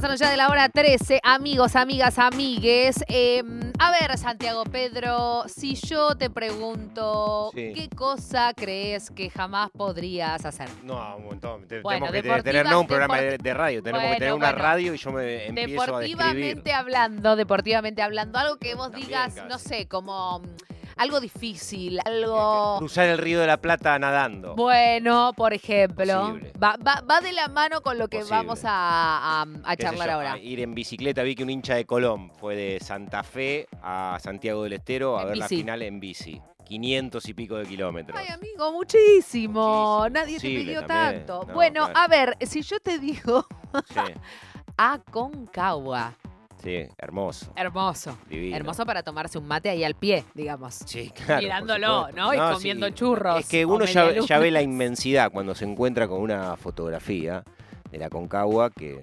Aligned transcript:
pasaron 0.00 0.16
ya 0.16 0.30
de 0.30 0.36
la 0.38 0.48
hora 0.48 0.70
13. 0.70 1.20
Amigos, 1.22 1.76
amigas, 1.76 2.18
amigues. 2.18 3.04
Eh, 3.08 3.42
a 3.78 3.90
ver, 3.90 4.16
Santiago 4.16 4.64
Pedro, 4.64 5.44
si 5.46 5.74
yo 5.74 6.14
te 6.16 6.30
pregunto, 6.30 7.50
Sí. 7.54 7.72
¿qué 7.74 7.90
cosa 7.94 8.54
crees 8.56 9.10
que 9.10 9.28
jamás 9.28 9.68
podrías 9.70 10.46
hacer? 10.46 10.70
No, 10.84 11.16
un 11.18 11.24
montón. 11.26 11.66
Te- 11.68 11.82
Bueno, 11.82 12.06
tenemos 12.10 12.38
que 12.38 12.42
tener 12.44 12.64
no 12.66 12.80
un 12.80 12.86
programa 12.86 13.18
de, 13.20 13.36
de 13.36 13.52
radio, 13.54 13.82
tenemos 13.82 14.00
Bueno, 14.00 14.14
que 14.14 14.18
tener 14.20 14.32
una 14.34 14.46
bueno. 14.52 14.62
radio 14.62 14.94
y 14.94 14.96
yo 14.96 15.12
me 15.12 15.46
empiezo 15.48 15.82
a 15.96 16.00
describir. 16.00 16.16
Deportivamente 16.16 16.72
hablando, 16.72 17.36
deportivamente 17.36 18.00
hablando, 18.00 18.38
algo 18.38 18.56
que 18.56 18.74
vos 18.74 18.90
También 18.90 19.06
digas, 19.08 19.34
casi. 19.34 19.48
no 19.48 19.58
sé, 19.58 19.86
como 19.86 20.38
mm, 20.40 20.44
algo 21.00 21.18
difícil, 21.20 21.98
algo... 22.04 22.76
Cruzar 22.78 23.06
el 23.08 23.18
río 23.18 23.40
de 23.40 23.46
la 23.46 23.56
Plata 23.56 23.98
nadando. 23.98 24.54
Bueno, 24.54 25.32
por 25.36 25.52
ejemplo, 25.54 26.38
va, 26.62 26.76
va- 26.86 27.02
va 27.10 27.20
de 27.20 27.32
la 27.32 27.48
mano 27.48 27.80
con 27.80 27.98
lo 27.98 28.08
que 28.08 28.18
Posible. 28.18 28.36
vamos 28.36 28.60
a, 28.64 29.42
a- 29.42 29.46
a 29.64 29.76
charlar 29.76 30.10
ahora. 30.10 30.32
a 30.34 30.38
Ir 30.38 30.60
en 30.60 30.74
bicicleta, 30.74 31.22
vi 31.22 31.34
que 31.34 31.42
un 31.42 31.50
hincha 31.50 31.74
de 31.74 31.84
Colón 31.86 32.30
fue 32.38 32.54
de 32.54 32.78
Santa 32.80 33.22
Fe 33.22 33.66
a 33.82 34.18
Santiago 34.20 34.62
del 34.64 34.74
Estero 34.74 35.18
a 35.18 35.22
En 35.22 35.28
ver 35.28 35.38
la 35.38 35.48
final 35.48 35.82
en 35.82 36.00
bici. 36.00 36.40
500 36.66 37.28
y 37.28 37.34
pico 37.34 37.56
de 37.56 37.64
kilómetros. 37.66 38.16
Ay, 38.16 38.28
amigo, 38.28 38.70
muchísimo. 38.70 39.98
Muchísimo. 39.98 40.06
Nadie 40.10 40.36
te 40.38 40.46
pidió 40.46 40.84
también. 40.86 41.26
tanto. 41.26 41.44
No, 41.48 41.54
bueno, 41.54 41.86
claro. 41.86 41.98
a 41.98 42.06
ver, 42.06 42.36
si 42.42 42.62
yo 42.62 42.78
te 42.78 42.98
digo 43.00 43.44
Sí, 43.88 44.00
Aconcagua, 44.76 46.14
sí, 46.62 46.86
hermoso. 46.98 47.52
hermoso. 47.56 48.16
Divino. 48.28 48.56
Hermoso 48.56 48.86
para 48.86 49.02
tomarse 49.02 49.38
un 49.38 49.46
mate 49.46 49.70
ahí 49.70 49.84
al 49.84 49.94
pie, 49.94 50.24
digamos. 50.34 50.74
Sí, 50.86 51.10
claro. 51.26 51.42
Mirándolo. 51.42 52.08
¿no? 52.12 52.34
Y 52.34 52.38
comiendo 52.38 52.90
churros 52.90 53.40
Es 53.40 53.48
que 53.48 53.64
uno 53.64 53.84
ya, 53.84 54.12
ya 54.20 54.38
ve 54.38 54.50
la 54.50 54.62
inmensidad 54.70 55.30
cuando 55.30 55.54
se 55.54 55.64
encuentra 55.64 56.08
con 56.08 56.20
una 56.20 56.56
fotografía 56.56 57.44
de 57.90 57.98
la 57.98 58.08
Concagua 58.08 58.70
que 58.70 59.00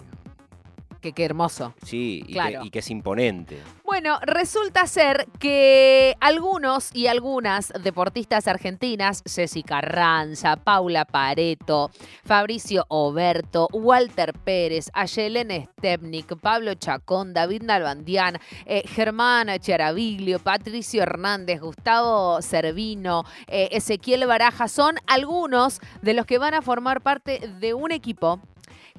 Que 1.01 1.13
qué 1.13 1.25
hermoso. 1.25 1.73
sí, 1.83 2.23
y, 2.27 2.33
Claro. 2.33 2.61
que, 2.61 2.67
y 2.67 2.69
que 2.69 2.79
es 2.79 2.89
imponente. 2.89 3.61
Bueno, 3.83 4.19
resulta 4.21 4.85
ser 4.87 5.27
que 5.39 6.15
algunos 6.19 6.89
y 6.93 7.07
algunas 7.07 7.71
deportistas 7.81 8.47
argentinas, 8.47 9.23
Jessica 9.25 9.81
Ranza, 9.81 10.57
Paula 10.57 11.05
Pareto, 11.05 11.89
Fabricio 12.25 12.85
Oberto, 12.89 13.67
Walter 13.71 14.33
Pérez, 14.33 14.89
Ayelen 14.93 15.67
Stepnik, 15.77 16.35
Pablo 16.39 16.73
Chacón, 16.75 17.33
David 17.33 17.63
Nalbandián, 17.63 18.39
eh, 18.65 18.83
Germán 18.87 19.47
Chiaraviglio, 19.59 20.39
Patricio 20.39 21.03
Hernández, 21.03 21.61
Gustavo 21.61 22.41
Servino, 22.41 23.23
eh, 23.47 23.69
Ezequiel 23.71 24.27
Baraja, 24.27 24.67
son 24.67 24.97
algunos 25.07 25.79
de 26.01 26.13
los 26.13 26.25
que 26.25 26.37
van 26.37 26.53
a 26.53 26.61
formar 26.61 27.01
parte 27.01 27.39
de 27.59 27.73
un 27.73 27.91
equipo 27.91 28.41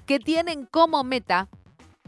que 0.06 0.18
tienen 0.18 0.64
como 0.64 1.04
meta, 1.04 1.48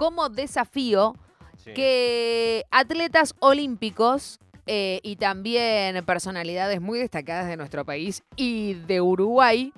como 0.01 0.31
desafío, 0.31 1.15
Sí. 1.59 1.75
que 1.75 2.65
atletas 2.71 3.35
olímpicos 3.39 4.41
eh, 4.67 4.99
y 5.03 5.17
también 5.17 6.03
personalidades 6.07 6.81
muy 6.81 6.99
destacadas 6.99 7.49
de 7.49 7.59
nuestro 7.59 7.85
país 7.85 8.23
y 8.35 8.73
de 8.87 9.03
Uruguay 9.03 9.75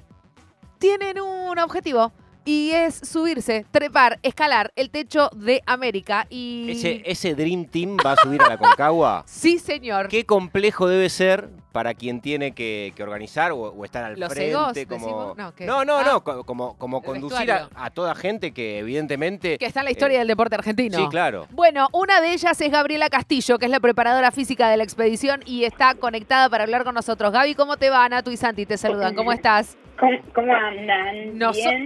tienen 0.79 1.21
un 1.21 1.59
objetivo 1.59 2.13
y 2.45 2.71
es 2.73 2.95
subirse, 2.97 3.65
trepar, 3.71 4.19
escalar 4.23 4.73
el 4.77 4.91
techo 4.91 5.31
de 5.35 5.63
América 5.67 6.27
y... 6.31 6.71
Ese, 6.71 7.03
ese 7.05 7.35
Dream 7.35 7.67
Team 7.67 7.97
va 8.05 8.13
a 8.13 8.17
subir 8.17 8.43
a 8.43 8.49
la 8.49 8.59
Concagua. 8.59 9.25
Sí, 9.33 9.59
señor. 9.59 10.09
¿Qué 10.09 10.25
complejo 10.27 10.87
debe 10.89 11.09
ser 11.09 11.49
para 11.73 11.95
quien 11.95 12.21
tiene 12.21 12.53
que, 12.53 12.93
que 12.95 13.03
organizar 13.03 13.53
o, 13.53 13.57
o 13.61 13.85
estar 13.85 14.05
al 14.05 14.21
¿Los 14.21 14.31
frente? 14.33 14.51
egos, 14.51 14.73
como... 14.89 15.35
No, 15.37 15.55
¿qué? 15.55 15.65
no, 15.65 15.85
no, 15.85 15.99
Ah. 15.99 16.05
no, 16.05 16.23
co- 16.25 16.45
como, 16.45 16.77
conducir 17.03 17.51
a, 17.51 17.91
toda 17.91 18.15
gente 18.15 18.53
que 18.53 18.79
evidentemente... 18.81 19.57
Que 19.59 19.67
está 19.67 19.81
en 19.81 19.85
la 19.87 19.91
historia 19.93 20.17
eh, 20.17 20.19
del 20.21 20.29
deporte 20.29 20.55
argentino. 20.55 20.99
Sí, 20.99 21.07
claro. 21.09 21.47
Bueno, 21.51 21.89
una 21.93 22.21
de 22.21 22.33
ellas 22.33 22.61
es 22.61 22.71
Gabriela 22.71 23.09
Castillo, 23.09 23.59
que 23.59 23.65
es 23.67 23.71
la 23.71 23.81
preparadora 23.81 24.31
física 24.33 24.69
de 24.69 24.77
la 24.77 24.85
expedición 24.85 25.43
y 25.47 25.65
está 25.65 25.95
conectada 25.95 26.49
para 26.51 26.65
hablar 26.65 26.85
con 26.85 26.95
nosotros. 26.95 27.33
Gaby, 27.33 27.55
¿cómo 27.55 27.77
te 27.79 27.89
va? 27.91 28.07
Natu 28.09 28.31
y 28.31 28.37
Santi 28.37 28.67
te 28.67 28.77
saludan. 28.77 29.15
¿Cómo 29.15 29.33
estás? 29.33 29.77
¿Cómo, 29.99 30.19
cómo 30.35 30.53
andan? 30.55 31.39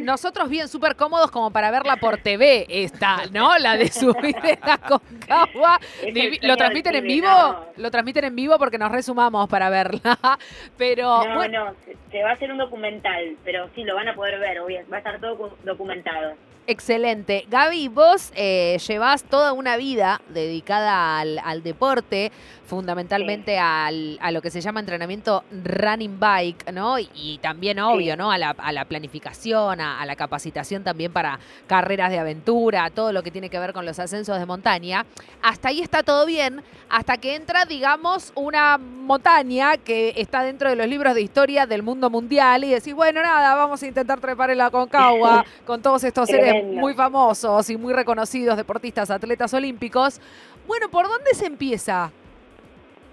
Nosotros 0.05 0.49
bien 0.49 0.69
súper 0.69 0.97
cómodos 0.97 1.31
como 1.31 1.50
para 1.50 1.71
verla 1.71 1.97
por 1.97 2.19
TV 2.19 2.67
esta, 2.69 3.22
¿no? 3.33 3.59
La 3.59 3.77
de 3.77 3.89
subir 3.89 4.34
la 4.65 4.78
Concagua. 4.78 5.78
¿Lo 6.43 6.56
transmiten 6.56 6.95
en 6.95 7.05
vivo? 7.05 7.27
no. 7.28 7.65
Lo 7.77 7.91
transmiten 7.91 8.25
en 8.25 8.37
vivo 8.37 8.59
porque 8.59 8.78
nos 8.78 8.91
resumamos 8.91 9.49
para 9.49 9.69
verla. 9.71 10.19
Pero 10.78 11.25
No, 11.25 11.34
bueno, 11.34 11.66
no, 11.66 11.75
se, 11.84 11.97
se 12.11 12.22
va 12.22 12.31
a 12.31 12.33
hacer 12.34 12.50
un 12.50 12.59
documental, 12.59 13.37
pero 13.45 13.69
sí, 13.75 13.84
lo 13.84 13.95
van 13.95 14.09
a 14.09 14.15
poder 14.15 14.39
ver, 14.39 14.61
obvio, 14.61 14.81
va 14.91 14.97
a 14.97 14.99
estar 14.99 15.21
todo 15.21 15.37
cu- 15.37 15.56
documentado. 15.65 16.34
Excelente. 16.66 17.47
Gaby, 17.49 17.88
vos 17.88 18.32
eh, 18.34 18.78
llevas 18.87 19.25
toda 19.25 19.53
una 19.53 19.77
vida 19.77 20.21
dedicada 20.28 21.19
al, 21.19 21.38
al 21.44 21.62
deporte, 21.62 22.32
fundamentalmente 22.66 23.59
al- 23.59 24.19
a 24.21 24.31
lo 24.32 24.43
que 24.43 24.50
se 24.50 24.60
llama 24.60 24.81
entrenamiento 24.81 25.44
running 25.65 26.19
bike, 26.19 26.72
¿no? 26.72 26.99
Y, 26.99 27.09
y 27.15 27.38
también, 27.38 27.78
obvio, 27.78 28.12
Sí. 28.15 28.19
¿no? 28.19 28.31
A 28.32 28.38
la, 28.38 28.50
a 28.50 28.72
la 28.72 28.84
planificación, 28.84 29.81
a, 29.81 30.00
a 30.00 30.06
la 30.06 30.16
capacitación 30.16 30.82
también 30.82 31.12
para 31.12 31.38
carreras 31.66 32.10
de 32.10 32.19
aventura, 32.19 32.91
todo 32.91 33.12
lo 33.12 33.22
que 33.22 33.31
tiene 33.31 33.48
que 33.50 33.59
ver 33.59 33.72
con 33.72 33.87
los 33.87 33.98
ascensos 33.98 34.38
de 34.38 34.47
montaña. 34.47 35.06
Hasta 35.43 35.69
ahí 35.69 35.81
está 35.81 36.03
todo 36.03 36.27
bien, 36.27 36.62
hasta 36.88 37.16
que 37.19 37.34
entra, 37.37 37.65
digamos, 37.65 38.33
una 38.34 38.78
montaña 38.78 39.77
que 39.77 40.12
está 40.16 40.43
dentro 40.43 40.69
de 40.69 40.77
los 40.77 40.87
libros 40.88 41.15
de 41.15 41.22
historia 41.22 41.66
del 41.66 41.83
mundo 41.83 42.10
mundial 42.10 42.65
y 42.65 42.71
decís, 42.72 42.94
bueno, 42.94 43.22
nada, 43.22 43.54
vamos 43.54 43.83
a 43.83 43.87
intentar 43.87 44.21
trepar 44.21 44.50
en 44.50 44.59
la 44.59 44.71
Concagua 44.71 45.44
con 45.66 45.81
todos 45.83 46.03
estos 46.04 46.28
seres 46.28 46.56
Tremendo. 46.61 46.81
muy 46.81 46.94
famosos 46.94 47.71
y 47.71 47.77
muy 47.77 47.93
reconocidos, 47.93 48.56
deportistas, 48.56 49.11
atletas 49.11 49.53
olímpicos. 49.55 50.21
Bueno, 50.67 50.89
¿por 50.91 51.06
dónde 51.09 51.31
se 51.34 51.47
empieza? 51.47 52.11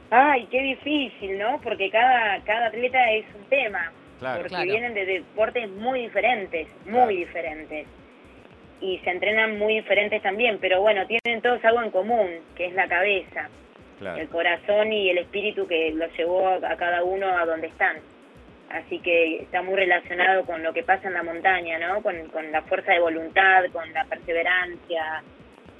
Ay, 0.09 0.47
qué 0.51 0.61
difícil, 0.61 1.37
¿no? 1.39 1.59
Porque 1.61 1.89
cada, 1.89 2.39
cada 2.43 2.67
atleta 2.67 3.11
es 3.11 3.25
un 3.35 3.43
tema, 3.49 3.91
Claro. 4.19 4.41
porque 4.41 4.49
Claro. 4.55 4.71
vienen 4.71 4.93
de 4.93 5.05
deportes 5.05 5.69
muy 5.71 6.01
diferentes, 6.01 6.67
muy 6.85 6.93
Claro. 6.93 7.07
diferentes. 7.09 7.87
Y 8.79 8.97
se 8.99 9.09
entrenan 9.09 9.57
muy 9.57 9.75
diferentes 9.75 10.21
también, 10.21 10.57
pero 10.59 10.81
bueno, 10.81 11.01
tienen 11.07 11.41
todos 11.41 11.63
algo 11.65 11.81
en 11.81 11.91
común, 11.91 12.27
que 12.55 12.65
es 12.67 12.73
la 12.73 12.87
cabeza, 12.87 13.49
claro. 13.97 14.19
el 14.21 14.27
corazón 14.27 14.91
y 14.93 15.09
el 15.09 15.17
espíritu 15.19 15.65
que 15.67 15.91
los 15.93 16.11
llevó 16.17 16.47
a, 16.47 16.55
a 16.55 16.75
cada 16.77 17.03
uno 17.03 17.27
a 17.27 17.45
donde 17.45 17.67
están. 17.67 17.97
Así 18.73 18.97
que 18.99 19.43
está 19.43 19.61
muy 19.61 19.75
relacionado 19.75 20.45
con 20.45 20.63
lo 20.63 20.73
que 20.73 20.81
pasa 20.81 21.07
en 21.07 21.13
la 21.13 21.21
montaña, 21.21 21.77
¿no? 21.77 22.01
Con, 22.01 22.27
con 22.29 22.51
la 22.51 22.63
fuerza 22.63 22.91
de 22.91 22.99
voluntad, 22.99 23.65
con 23.71 23.91
la 23.93 24.03
perseverancia, 24.05 25.21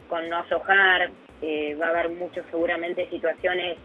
con 0.08 0.30
no 0.30 0.38
aflojar. 0.38 1.10
Eh, 1.42 1.76
va 1.82 1.88
a 1.88 1.90
haber 1.90 2.10
muchos, 2.10 2.46
seguramente, 2.52 3.10
situaciones 3.10 3.78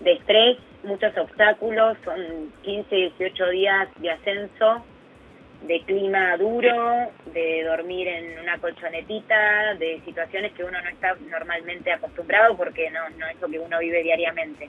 de 0.00 0.12
estrés, 0.12 0.58
muchos 0.82 1.16
obstáculos. 1.16 1.96
Son 2.04 2.52
15, 2.62 2.94
18 2.94 3.48
días 3.48 3.88
de 3.96 4.10
ascenso, 4.10 4.84
de 5.62 5.80
clima 5.80 6.36
duro, 6.36 7.10
de 7.32 7.64
dormir 7.64 8.08
en 8.08 8.38
una 8.40 8.58
colchonetita, 8.58 9.74
de 9.76 10.02
situaciones 10.04 10.52
que 10.52 10.64
uno 10.64 10.82
no 10.82 10.88
está 10.90 11.14
normalmente 11.30 11.90
acostumbrado 11.90 12.54
porque 12.58 12.90
no, 12.90 13.08
no 13.16 13.26
es 13.26 13.40
lo 13.40 13.48
que 13.48 13.58
uno 13.58 13.78
vive 13.78 14.02
diariamente. 14.02 14.68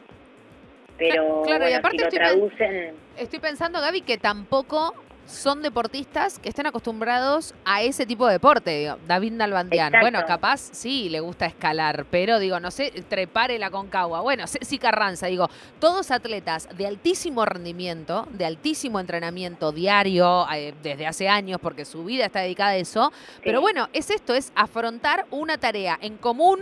Pero 0.98 1.42
Claro, 1.46 1.70
y 1.70 1.74
aparte 1.74 1.98
si 1.98 2.04
lo 2.04 2.08
estoy 2.10 2.20
traducen... 2.20 2.94
Estoy 3.18 3.40
pensando, 3.40 3.80
Gaby, 3.82 4.02
que 4.02 4.18
tampoco 4.18 4.94
son 5.26 5.64
deportistas 5.64 6.38
que 6.38 6.50
estén 6.50 6.68
acostumbrados 6.68 7.56
a 7.66 7.82
ese 7.82 8.06
tipo 8.06 8.28
de 8.28 8.34
deporte. 8.34 8.78
Digo, 8.82 8.98
David 9.08 9.32
Nalbandián, 9.32 9.88
Exacto. 9.88 10.04
bueno, 10.04 10.24
capaz 10.28 10.60
sí 10.60 11.10
le 11.10 11.20
gusta 11.20 11.48
escalar, 11.48 12.06
pero 12.12 12.38
digo, 12.38 12.60
no 12.60 12.70
sé, 12.70 12.92
trepar 13.10 13.50
la 13.58 13.72
concagua. 13.72 14.22
Bueno, 14.22 14.46
Ceci 14.46 14.78
Carranza, 14.78 15.26
digo, 15.26 15.50
todos 15.80 16.12
atletas 16.12 16.70
de 16.78 16.86
altísimo 16.86 17.44
rendimiento, 17.46 18.28
de 18.34 18.46
altísimo 18.46 19.00
entrenamiento 19.00 19.72
diario, 19.72 20.46
eh, 20.54 20.76
desde 20.84 21.08
hace 21.08 21.28
años, 21.28 21.58
porque 21.60 21.86
su 21.86 22.06
vida 22.06 22.26
está 22.26 22.42
dedicada 22.42 22.72
a 22.72 22.76
eso. 22.78 23.12
Pero 23.44 23.60
Sí. 23.60 23.62
bueno, 23.64 23.90
es 23.94 24.12
esto, 24.12 24.36
es 24.36 24.52
afrontar 24.56 25.26
una 25.32 25.58
tarea 25.58 25.98
en 26.02 26.18
común 26.18 26.60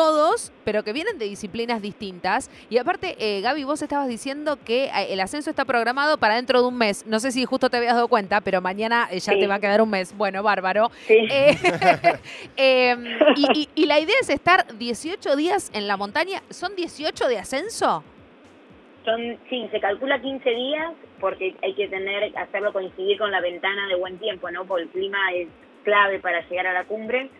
todos, 0.00 0.52
pero 0.62 0.84
que 0.84 0.92
vienen 0.92 1.16
de 1.16 1.24
disciplinas 1.24 1.80
distintas. 1.80 2.50
Y 2.68 2.76
aparte, 2.76 3.16
eh, 3.18 3.40
Gaby, 3.40 3.64
vos 3.64 3.80
estabas 3.80 4.08
diciendo 4.08 4.58
que 4.62 4.84
eh, 4.88 5.06
el 5.08 5.20
ascenso 5.20 5.48
está 5.48 5.64
programado 5.64 6.18
para 6.18 6.34
dentro 6.34 6.60
de 6.60 6.68
un 6.68 6.76
mes. 6.76 7.06
No 7.06 7.18
sé 7.18 7.32
si 7.32 7.46
justo 7.46 7.70
te 7.70 7.78
habías 7.78 7.94
dado 7.94 8.06
cuenta, 8.08 8.42
pero 8.42 8.60
mañana 8.60 9.08
eh, 9.10 9.20
ya 9.20 9.32
Sí. 9.32 9.40
te 9.40 9.46
va 9.46 9.54
a 9.54 9.58
quedar 9.58 9.80
un 9.80 9.88
mes. 9.88 10.14
Bueno, 10.14 10.42
bárbaro. 10.42 10.90
Sí. 11.06 11.16
Eh, 11.30 11.56
em, 12.58 13.06
y, 13.36 13.60
y- 13.60 13.68
y 13.74 13.86
la 13.86 13.98
idea 13.98 14.16
es 14.20 14.28
estar 14.28 14.66
18 14.76 15.34
días 15.34 15.70
en 15.72 15.88
la 15.88 15.96
montaña. 15.96 16.42
¿Son 16.50 16.76
18 16.76 17.26
de 17.28 17.38
ascenso? 17.38 18.04
Son, 19.06 19.38
sí, 19.48 19.66
se 19.72 19.80
calcula 19.80 20.20
15 20.20 20.50
días 20.50 20.92
porque 21.20 21.56
hay 21.62 21.72
que 21.72 21.88
tener, 21.88 22.36
hacerlo 22.36 22.70
coincidir 22.74 23.16
con 23.16 23.30
la 23.30 23.40
ventana 23.40 23.86
de 23.88 23.94
buen 23.94 24.18
tiempo, 24.18 24.50
¿no? 24.50 24.66
Porque 24.66 24.82
el 24.82 24.88
clima 24.90 25.18
es 25.34 25.48
clave 25.84 26.18
para 26.20 26.46
llegar 26.48 26.66
a 26.66 26.74
la 26.74 26.84
cumbre 26.84 27.30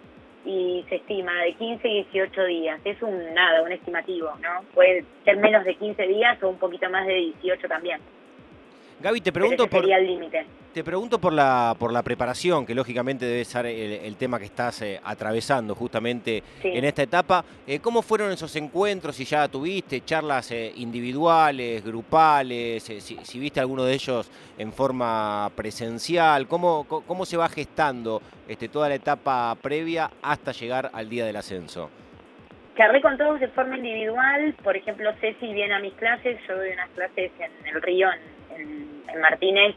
y 0.47 0.85
se 0.89 0.97
estima 0.97 1.33
de 1.43 1.55
15 1.55 1.89
y 1.89 2.05
18 2.05 2.45
días. 2.45 2.81
Es 2.85 3.03
un 3.03 3.35
nada, 3.35 3.63
un 3.63 3.73
estimativo, 3.73 4.31
¿no? 4.41 4.63
Puede 4.73 5.05
ser 5.25 5.37
menos 5.37 5.65
de 5.65 5.75
15 5.75 6.07
días 6.07 6.41
o 6.43 6.49
un 6.49 6.59
poquito 6.59 6.89
más 6.89 7.07
de 7.07 7.15
18 7.15 7.69
también. 7.69 8.01
Gaby, 9.01 9.21
te 9.21 9.33
Pero 9.33 9.43
pregunto 9.43 9.65
ese 9.65 9.71
por, 9.71 9.81
sería 9.81 9.99
el 9.99 10.07
límite. 10.07 10.47
Te 10.77 10.85
pregunto 10.85 11.19
por 11.19 11.33
la, 11.33 11.75
por 11.79 11.91
la 11.91 12.03
preparación, 12.03 12.67
que 12.67 12.75
lógicamente 12.75 13.25
debe 13.25 13.47
ser 13.47 13.65
el, 13.65 14.15
tema 14.19 14.39
que 14.39 14.45
estás 14.45 14.83
eh, 14.83 15.01
atravesando 15.03 15.75
justamente 15.75 16.43
en 16.63 16.85
esta 16.85 17.03
etapa. 17.03 17.43
Eh, 17.67 17.79
¿Cómo 17.81 18.03
fueron 18.03 18.31
esos 18.31 18.55
encuentros? 18.57 19.17
Si 19.17 19.25
ya 19.25 19.49
tuviste 19.49 20.03
charlas 20.03 20.51
eh, 20.51 20.71
individuales, 20.77 21.83
grupales, 21.83 22.83
si, 22.83 23.39
viste 23.39 23.59
alguno 23.59 23.85
de 23.85 23.95
ellos 23.95 24.31
en 24.59 24.71
forma 24.71 25.51
presencial, 25.57 26.47
¿cómo, 26.47 26.85
cómo 26.87 27.25
se 27.25 27.39
va 27.39 27.49
gestando 27.49 28.21
este, 28.47 28.69
toda 28.69 28.91
la 28.91 28.97
etapa 28.97 29.57
previa 29.63 30.11
hasta 30.21 30.53
llegar 30.53 30.91
al 30.93 31.09
día 31.09 31.25
del 31.25 31.37
ascenso? 31.37 31.89
Charlé 32.77 33.01
con 33.01 33.17
todos 33.17 33.41
de 33.41 33.49
forma 33.49 33.79
individual, 33.79 34.55
por 34.63 34.77
ejemplo, 34.77 35.11
Ceci 35.23 35.55
viene 35.55 35.73
a 35.73 35.79
mis 35.79 35.95
clases, 35.95 36.39
yo 36.47 36.55
doy 36.55 36.69
unas 36.69 36.91
clases 36.91 37.33
en 37.39 37.67
el 37.75 37.81
río, 37.81 38.09
en, 38.55 39.03
en 39.09 39.21
Martínez, 39.23 39.75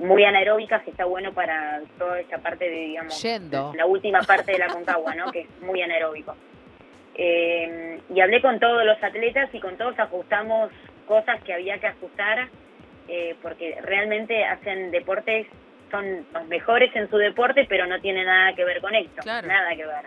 muy 0.00 0.24
anaeróbicas, 0.24 0.82
que 0.82 0.90
está 0.90 1.04
bueno 1.04 1.32
para 1.32 1.80
toda 1.98 2.18
esta 2.18 2.38
parte 2.38 2.68
de, 2.68 2.76
digamos, 2.76 3.24
la 3.74 3.86
última 3.86 4.20
parte 4.22 4.52
de 4.52 4.58
la 4.58 4.68
concagua, 4.68 5.14
¿no? 5.14 5.30
que 5.30 5.40
es 5.40 5.62
muy 5.62 5.82
anaeróbico. 5.82 6.34
Eh, 7.14 8.00
y 8.08 8.20
hablé 8.20 8.40
con 8.40 8.58
todos 8.58 8.84
los 8.84 9.02
atletas 9.02 9.50
y 9.52 9.60
con 9.60 9.76
todos 9.76 9.98
ajustamos 9.98 10.70
cosas 11.06 11.42
que 11.42 11.52
había 11.52 11.78
que 11.78 11.88
ajustar, 11.88 12.48
eh, 13.08 13.36
porque 13.42 13.78
realmente 13.82 14.44
hacen 14.44 14.90
deportes, 14.90 15.46
son 15.90 16.24
los 16.32 16.46
mejores 16.46 16.94
en 16.96 17.10
su 17.10 17.18
deporte, 17.18 17.66
pero 17.68 17.86
no 17.86 18.00
tiene 18.00 18.24
nada 18.24 18.54
que 18.54 18.64
ver 18.64 18.80
con 18.80 18.94
esto, 18.94 19.22
nada 19.26 19.76
que 19.76 19.84
ver. 19.84 20.06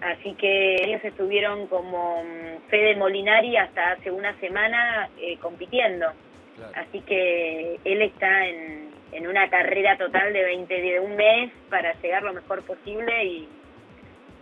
Así 0.00 0.34
que 0.34 0.76
ellos 0.76 1.04
estuvieron 1.04 1.66
como 1.66 2.24
mm, 2.24 2.68
Fede 2.68 2.96
Molinari 2.96 3.56
hasta 3.56 3.92
hace 3.92 4.10
una 4.10 4.34
semana 4.40 5.08
eh, 5.18 5.36
compitiendo. 5.38 6.06
Así 6.74 7.00
que 7.00 7.78
él 7.84 8.02
está 8.02 8.46
en, 8.46 8.90
en 9.12 9.26
una 9.26 9.48
carrera 9.48 9.96
total 9.96 10.32
de 10.32 10.42
20 10.42 10.80
de 10.80 11.00
un 11.00 11.16
mes 11.16 11.52
para 11.68 11.92
llegar 12.00 12.22
lo 12.22 12.32
mejor 12.32 12.62
posible 12.64 13.24
y, 13.24 13.48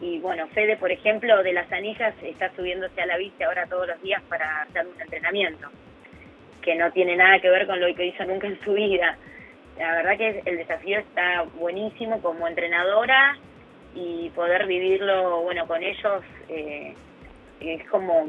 y 0.00 0.19
bueno, 0.20 0.46
Fede, 0.49 0.76
por 0.76 0.90
ejemplo, 0.90 1.43
de 1.43 1.52
las 1.52 1.70
anillas 1.72 2.14
está 2.22 2.50
subiéndose 2.55 3.00
a 3.00 3.06
la 3.06 3.19
bici 3.19 3.43
ahora 3.43 3.67
todos 3.67 3.88
los 3.88 4.00
días 4.02 4.22
para 4.28 4.62
hacer 4.62 4.87
un 4.87 5.00
entrenamiento, 5.00 5.69
que 6.62 6.75
no 6.75 6.90
tiene 6.93 7.17
nada 7.17 7.38
que 7.40 7.50
ver 7.50 7.67
con 7.67 7.81
lo 7.81 7.94
que 7.94 8.06
hizo 8.06 8.25
nunca 8.25 8.46
en 8.46 8.61
su 8.62 8.72
vida. 8.72 9.19
La 9.78 9.94
verdad 9.96 10.17
que 10.17 10.43
el 10.44 10.56
desafío 10.56 10.99
está 10.99 11.43
buenísimo 11.55 12.20
como 12.22 12.46
entrenadora 12.46 13.37
y 13.94 14.31
poder 14.31 14.67
vivirlo, 14.67 15.43
bueno, 15.43 15.67
con 15.67 15.82
ellos 15.82 16.22
eh, 16.49 16.94
es 17.61 17.88
como 17.88 18.28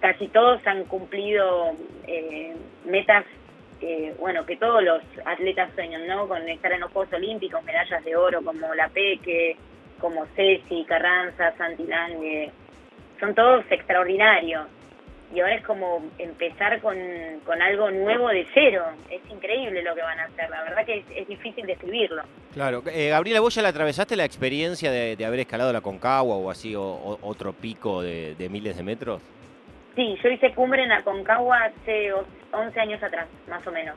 casi 0.00 0.28
todos 0.28 0.64
han 0.66 0.84
cumplido 0.84 1.72
eh, 2.06 2.54
metas, 2.84 3.24
eh, 3.80 4.14
bueno, 4.18 4.46
que 4.46 4.56
todos 4.56 4.82
los 4.82 5.02
atletas 5.24 5.70
sueñan, 5.74 6.06
¿no? 6.06 6.28
Con 6.28 6.48
estar 6.48 6.72
en 6.72 6.80
los 6.80 6.92
Juegos 6.92 7.12
Olímpicos, 7.12 7.62
medallas 7.64 8.04
de 8.04 8.16
oro 8.16 8.42
como 8.42 8.74
la 8.74 8.88
Peque, 8.88 9.56
como 10.00 10.26
Ceci, 10.34 10.84
Carranza, 10.84 11.54
Santi 11.56 11.84
Lange, 11.84 12.50
son 13.18 13.34
todos 13.34 13.64
extraordinarios. 13.70 14.66
Y 15.34 15.40
ahora 15.40 15.56
es 15.56 15.64
como 15.64 16.04
empezar 16.18 16.80
con, 16.80 16.96
con 17.44 17.60
algo 17.60 17.90
nuevo 17.90 18.28
de 18.28 18.46
cero. 18.54 18.84
Es 19.10 19.20
increíble 19.28 19.82
lo 19.82 19.92
que 19.96 20.02
van 20.02 20.20
a 20.20 20.24
hacer. 20.24 20.48
La 20.48 20.62
verdad 20.62 20.86
que 20.86 21.04
es, 21.16 21.26
difícil 21.26 21.66
describirlo. 21.66 22.22
Claro. 22.54 22.84
Eh, 22.86 23.08
Gabriela, 23.08 23.40
¿vos 23.40 23.52
ya 23.52 23.62
le 23.62 23.68
atravesaste 23.68 24.14
la 24.14 24.24
experiencia 24.24 24.92
de, 24.92 25.24
haber 25.26 25.40
escalado 25.40 25.72
la 25.72 25.80
Concagua 25.80 26.36
o 26.36 26.48
así, 26.48 26.76
o, 26.76 27.18
otro 27.22 27.52
pico 27.52 28.02
de 28.02 28.48
miles 28.48 28.76
de 28.76 28.84
metros? 28.84 29.20
Sí, 29.96 30.14
yo 30.22 30.28
hice 30.28 30.52
cumbre 30.52 30.84
en 30.84 30.92
Aconcagua 30.92 31.64
hace 31.64 32.12
11 32.52 32.80
años 32.80 33.02
atrás, 33.02 33.26
más 33.48 33.66
o 33.66 33.72
menos. 33.72 33.96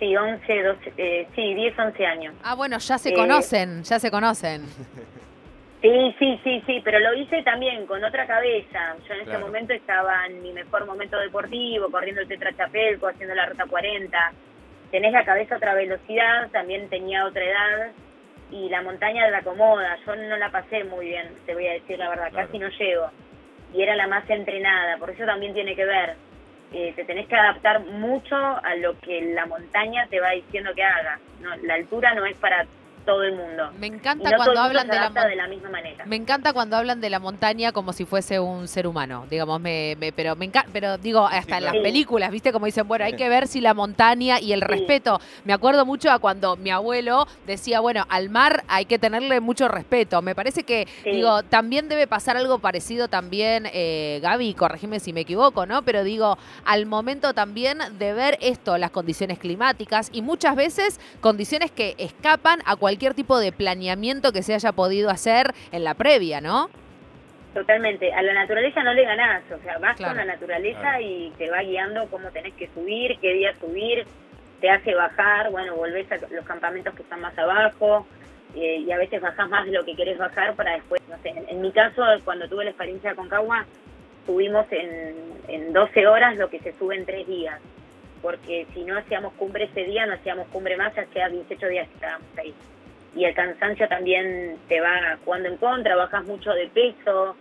Sí, 0.00 0.16
11, 0.16 0.62
12, 0.62 0.92
eh, 0.96 1.28
sí, 1.36 1.54
10, 1.54 1.78
11 1.78 2.06
años. 2.06 2.34
Ah, 2.42 2.56
bueno, 2.56 2.78
ya 2.78 2.98
se 2.98 3.14
conocen, 3.14 3.84
ya 3.84 3.98
se 3.98 4.10
conocen. 4.10 4.66
Sí, 5.82 6.14
sí, 6.18 6.38
sí, 6.44 6.62
sí, 6.66 6.82
pero 6.84 6.98
lo 6.98 7.14
hice 7.14 7.42
también 7.42 7.86
con 7.86 8.04
otra 8.04 8.26
cabeza. 8.26 8.96
Yo 9.08 9.14
en 9.14 9.22
ese 9.22 9.38
momento 9.38 9.72
estaba 9.72 10.26
en 10.26 10.42
mi 10.42 10.52
mejor 10.52 10.84
momento 10.84 11.18
deportivo, 11.18 11.90
corriendo 11.90 12.20
el 12.20 12.28
Tetra 12.28 12.54
Chapelco, 12.54 13.08
haciendo 13.08 13.34
la 13.34 13.46
Ruta 13.46 13.64
40. 13.64 14.32
Tenés 14.90 15.10
la 15.10 15.24
cabeza 15.24 15.54
a 15.54 15.56
otra 15.56 15.72
velocidad, 15.72 16.50
también 16.50 16.90
tenía 16.90 17.24
otra 17.24 17.42
edad 17.42 17.92
y 18.50 18.68
la 18.68 18.82
montaña 18.82 19.26
la 19.30 19.38
acomoda. 19.38 19.96
Yo 20.04 20.16
no 20.16 20.36
la 20.36 20.50
pasé 20.50 20.84
muy 20.84 21.06
bien, 21.06 21.30
te 21.46 21.54
voy 21.54 21.66
a 21.66 21.72
decir 21.72 21.98
la 21.98 22.10
verdad, 22.10 22.30
casi 22.30 22.58
no 22.58 22.68
llego 22.68 23.10
y 23.72 23.82
era 23.82 23.96
la 23.96 24.06
más 24.06 24.28
entrenada, 24.28 24.96
por 24.98 25.10
eso 25.10 25.24
también 25.24 25.54
tiene 25.54 25.74
que 25.74 25.84
ver. 25.84 26.16
Eh, 26.72 26.92
te 26.94 27.04
tenés 27.04 27.26
que 27.26 27.34
adaptar 27.34 27.80
mucho 27.80 28.36
a 28.36 28.74
lo 28.76 28.96
que 29.00 29.20
la 29.34 29.46
montaña 29.46 30.06
te 30.08 30.20
va 30.20 30.30
diciendo 30.30 30.70
que 30.74 30.84
haga. 30.84 31.18
No, 31.40 31.56
la 31.62 31.74
altura 31.74 32.14
no 32.14 32.24
es 32.26 32.36
para 32.36 32.64
todo 33.04 33.22
el 33.22 33.36
mundo. 33.36 33.70
Me 33.78 33.86
encanta 33.86 34.36
cuando 34.36 34.60
hablan 34.60 34.88
de 34.88 34.94
la, 34.94 35.10
de 35.10 35.36
la 35.36 35.48
misma 35.48 35.68
manera. 35.70 36.04
Me 36.06 36.16
encanta 36.16 36.52
cuando 36.52 36.76
hablan 36.76 37.00
de 37.00 37.10
la 37.10 37.18
montaña 37.18 37.72
como 37.72 37.92
si 37.92 38.04
fuese 38.04 38.40
un 38.40 38.68
ser 38.68 38.86
humano, 38.86 39.26
digamos, 39.28 39.60
me, 39.60 39.96
pero 40.14 40.36
me 40.36 40.46
encanta, 40.46 40.70
pero 40.72 40.98
digo, 40.98 41.26
hasta 41.26 41.58
en 41.58 41.64
las 41.64 41.76
películas, 41.76 42.30
¿viste? 42.30 42.52
Como 42.52 42.66
dicen, 42.66 42.86
bueno, 42.86 43.04
hay 43.04 43.14
que 43.14 43.28
ver 43.28 43.48
si 43.48 43.60
la 43.60 43.74
montaña 43.74 44.40
y 44.40 44.52
el 44.52 44.60
respeto. 44.60 45.20
Me 45.44 45.52
acuerdo 45.52 45.84
mucho 45.84 46.10
a 46.10 46.18
cuando 46.18 46.56
mi 46.56 46.70
abuelo 46.70 47.26
decía, 47.46 47.80
bueno, 47.80 48.06
al 48.08 48.30
mar 48.30 48.64
hay 48.68 48.84
que 48.84 48.98
tenerle 48.98 49.40
mucho 49.40 49.68
respeto. 49.68 50.22
Me 50.22 50.34
parece 50.34 50.62
que, 50.64 50.86
digo, 51.04 51.42
también 51.42 51.88
debe 51.88 52.06
pasar 52.06 52.36
algo 52.36 52.58
parecido 52.58 53.08
también, 53.08 53.68
eh, 53.72 54.20
Gaby, 54.22 54.54
corregime 54.54 55.00
si 55.00 55.12
me 55.12 55.20
equivoco, 55.20 55.66
¿no? 55.66 55.82
Pero 55.82 56.04
digo, 56.04 56.38
al 56.64 56.86
momento 56.86 57.34
también 57.34 57.78
de 57.98 58.12
ver 58.12 58.38
esto, 58.40 58.78
las 58.78 58.90
condiciones 58.90 59.38
climáticas 59.38 60.10
y 60.12 60.22
muchas 60.22 60.54
veces 60.56 61.00
condiciones 61.20 61.70
que 61.70 61.94
escapan 61.98 62.60
a 62.64 62.76
cualquier 62.76 62.99
cualquier 63.00 63.14
tipo 63.14 63.38
de 63.38 63.50
planeamiento 63.50 64.30
que 64.30 64.42
se 64.42 64.52
haya 64.52 64.72
podido 64.72 65.08
hacer 65.08 65.54
en 65.72 65.84
la 65.84 65.94
previa, 65.94 66.42
¿no? 66.42 66.68
Totalmente. 67.54 68.12
A 68.12 68.20
la 68.20 68.34
naturaleza 68.34 68.82
no 68.82 68.92
le 68.92 69.04
ganás, 69.04 69.42
o 69.50 69.58
sea, 69.62 69.78
vas 69.78 69.96
con 69.96 70.14
la 70.14 70.26
naturaleza 70.26 71.00
y 71.00 71.32
te 71.38 71.48
va 71.48 71.62
guiando 71.62 72.06
cómo 72.10 72.28
tenés 72.28 72.52
que 72.54 72.68
subir, 72.74 73.18
qué 73.18 73.32
día 73.32 73.54
subir, 73.58 74.04
te 74.60 74.68
hace 74.68 74.94
bajar, 74.94 75.50
bueno, 75.50 75.76
volvés 75.76 76.12
a 76.12 76.18
los 76.30 76.44
campamentos 76.44 76.94
que 76.94 77.00
están 77.00 77.22
más 77.22 77.36
abajo 77.38 78.06
eh, 78.54 78.84
y 78.86 78.92
a 78.92 78.98
veces 78.98 79.22
bajás 79.22 79.48
más 79.48 79.64
de 79.64 79.72
lo 79.72 79.82
que 79.82 79.96
querés 79.96 80.18
bajar 80.18 80.54
para 80.54 80.74
después, 80.74 81.00
no 81.08 81.16
sé, 81.22 81.32
en, 81.48 81.62
mi 81.62 81.72
caso, 81.72 82.02
cuando 82.22 82.48
tuve 82.50 82.64
la 82.64 82.70
experiencia 82.70 83.14
con 83.14 83.30
Cagua, 83.30 83.64
subimos 84.26 84.66
en, 84.72 85.14
en 85.48 85.72
12 85.72 86.06
horas 86.06 86.36
lo 86.36 86.50
que 86.50 86.58
se 86.58 86.74
sube 86.74 86.96
en 86.96 87.06
3 87.06 87.26
días, 87.26 87.60
porque 88.20 88.66
si 88.74 88.84
no 88.84 88.98
hacíamos 88.98 89.32
cumbre 89.38 89.64
ese 89.64 89.84
día, 89.84 90.04
no 90.04 90.12
hacíamos 90.12 90.48
cumbre 90.48 90.76
más, 90.76 90.92
hacía 90.98 91.30
18 91.30 91.66
días 91.66 91.88
que 91.88 91.94
estábamos 91.94 92.28
ahí 92.36 92.54
y 93.14 93.24
el 93.24 93.34
cansancio 93.34 93.88
también 93.88 94.56
te 94.68 94.80
va 94.80 95.18
jugando 95.24 95.48
en 95.48 95.56
contra, 95.56 95.96
bajas 95.96 96.24
mucho 96.26 96.50
de 96.52 96.68
peso, 96.68 97.36